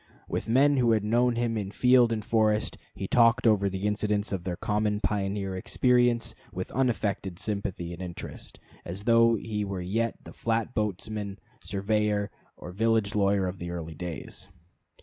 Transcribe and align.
With 0.27 0.49
men 0.49 0.77
who 0.77 0.93
had 0.93 1.03
known 1.03 1.35
him 1.35 1.55
in 1.59 1.69
field 1.69 2.11
and 2.11 2.25
forest 2.25 2.75
he 2.95 3.07
talked 3.07 3.45
over 3.45 3.69
the 3.69 3.85
incidents 3.85 4.31
of 4.33 4.45
their 4.45 4.55
common 4.55 4.99
pioneer 4.99 5.55
experience 5.55 6.33
with 6.51 6.71
unaffected 6.71 7.37
sympathy 7.37 7.93
and 7.93 8.01
interest, 8.01 8.59
as 8.83 9.03
though 9.03 9.35
he 9.35 9.63
were 9.63 9.79
yet 9.79 10.15
the 10.23 10.33
flat 10.33 10.73
boatman, 10.73 11.37
surveyor, 11.63 12.31
or 12.57 12.71
village 12.71 13.13
lawyer 13.13 13.45
of 13.45 13.59
the 13.59 13.69
early 13.69 13.93
days. 13.93 14.47